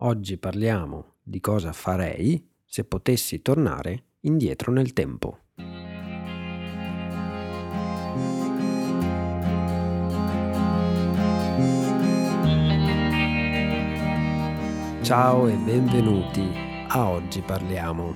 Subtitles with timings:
[0.00, 5.38] Oggi parliamo di cosa farei se potessi tornare indietro nel tempo.
[15.00, 16.46] Ciao e benvenuti
[16.88, 18.14] a Oggi parliamo,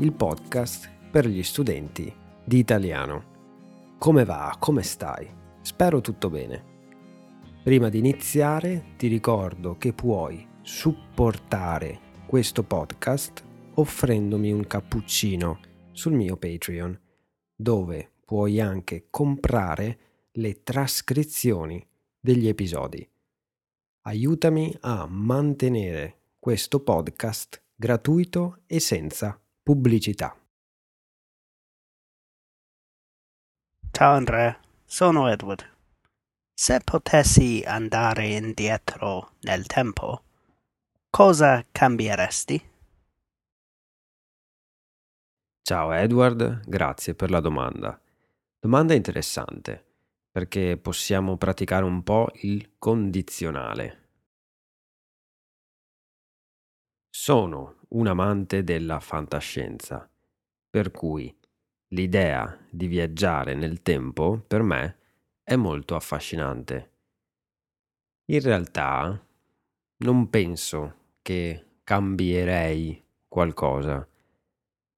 [0.00, 2.14] il podcast per gli studenti
[2.44, 3.96] di italiano.
[3.96, 4.54] Come va?
[4.58, 5.26] Come stai?
[5.62, 6.64] Spero tutto bene.
[7.62, 15.60] Prima di iniziare ti ricordo che puoi supportare questo podcast offrendomi un cappuccino
[15.92, 16.98] sul mio Patreon,
[17.54, 19.98] dove puoi anche comprare
[20.32, 21.86] le trascrizioni
[22.18, 23.06] degli episodi.
[24.06, 30.34] Aiutami a mantenere questo podcast gratuito e senza pubblicità.
[33.90, 35.72] Ciao Andrea, sono Edward.
[36.54, 40.22] Se potessi andare indietro nel tempo,
[41.14, 42.60] cosa cambieresti?
[45.62, 48.02] Ciao Edward, grazie per la domanda.
[48.58, 49.84] Domanda interessante,
[50.32, 54.08] perché possiamo praticare un po' il condizionale.
[57.08, 60.10] Sono un amante della fantascienza,
[60.68, 61.32] per cui
[61.92, 64.98] l'idea di viaggiare nel tempo per me
[65.44, 66.90] è molto affascinante.
[68.32, 69.24] In realtà
[69.98, 74.06] non penso che cambierei qualcosa,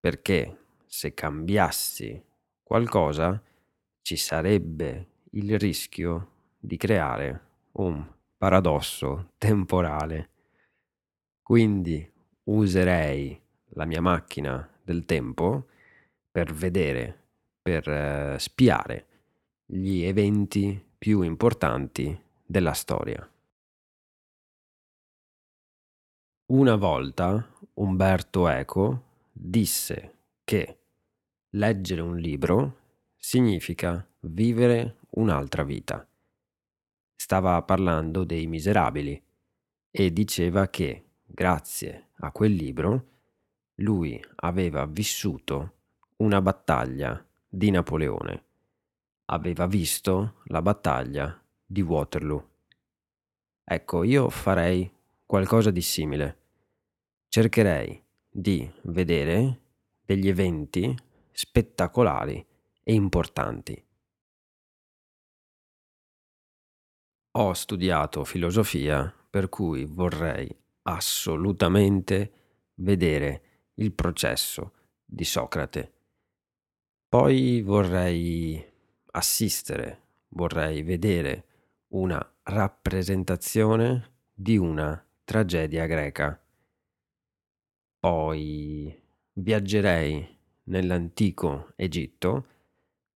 [0.00, 2.20] perché se cambiassi
[2.60, 3.40] qualcosa
[4.02, 8.04] ci sarebbe il rischio di creare un
[8.36, 10.30] paradosso temporale.
[11.40, 12.10] Quindi
[12.44, 13.40] userei
[13.74, 15.68] la mia macchina del tempo
[16.32, 17.26] per vedere,
[17.62, 19.06] per eh, spiare
[19.64, 23.30] gli eventi più importanti della storia.
[26.50, 30.78] Una volta Umberto Eco disse che
[31.50, 32.78] leggere un libro
[33.18, 36.08] significa vivere un'altra vita.
[37.14, 39.22] Stava parlando dei miserabili
[39.90, 43.08] e diceva che, grazie a quel libro,
[43.80, 45.74] lui aveva vissuto
[46.16, 48.44] una battaglia di Napoleone.
[49.26, 52.48] Aveva visto la battaglia di Waterloo.
[53.64, 54.90] Ecco, io farei
[55.28, 56.38] qualcosa di simile.
[57.28, 59.60] Cercherei di vedere
[60.02, 60.96] degli eventi
[61.30, 62.44] spettacolari
[62.82, 63.84] e importanti.
[67.32, 70.48] Ho studiato filosofia per cui vorrei
[70.84, 72.32] assolutamente
[72.76, 73.42] vedere
[73.74, 74.72] il processo
[75.04, 75.92] di Socrate.
[77.06, 78.66] Poi vorrei
[79.10, 81.44] assistere, vorrei vedere
[81.88, 86.42] una rappresentazione di una tragedia greca.
[87.98, 88.98] Poi
[89.34, 92.46] viaggerei nell'antico Egitto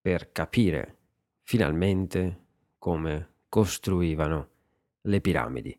[0.00, 0.98] per capire
[1.42, 2.44] finalmente
[2.78, 4.50] come costruivano
[5.00, 5.76] le piramidi.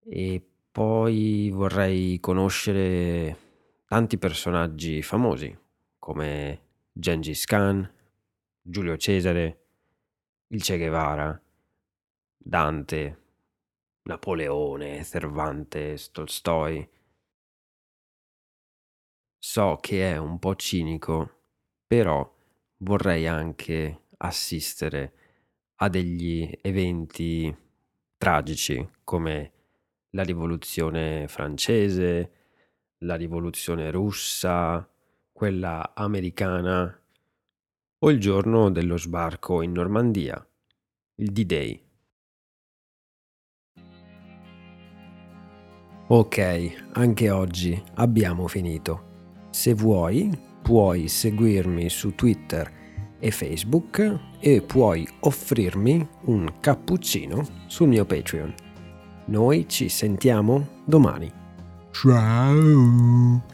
[0.00, 3.36] E poi vorrei conoscere
[3.84, 5.54] tanti personaggi famosi
[5.98, 6.60] come
[6.90, 7.92] Gengis Khan,
[8.62, 9.64] Giulio Cesare,
[10.46, 11.38] il Che Guevara,
[12.38, 13.23] Dante,
[14.06, 16.86] Napoleone, Cervantes, Tolstoi.
[19.38, 21.40] So che è un po' cinico,
[21.86, 22.30] però
[22.78, 25.12] vorrei anche assistere
[25.76, 27.54] a degli eventi
[28.18, 29.52] tragici come
[30.10, 32.32] la rivoluzione francese,
[32.98, 34.86] la rivoluzione russa,
[35.32, 37.02] quella americana
[37.98, 40.46] o il giorno dello sbarco in Normandia,
[41.16, 41.83] il D-Day.
[46.06, 49.12] Ok, anche oggi abbiamo finito.
[49.50, 52.70] Se vuoi, puoi seguirmi su Twitter
[53.18, 58.54] e Facebook e puoi offrirmi un cappuccino sul mio Patreon.
[59.26, 61.32] Noi ci sentiamo domani.
[61.90, 63.53] Ciao!